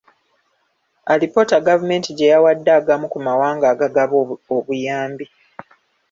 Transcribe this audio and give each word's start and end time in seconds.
Alipoota 1.11 1.57
gavumenti 1.67 2.09
gye 2.13 2.31
yawadde 2.33 2.71
agamu 2.79 3.05
ku 3.13 3.19
mawanga 3.27 3.65
agagaba 3.73 4.15
obuyambi. 4.57 5.25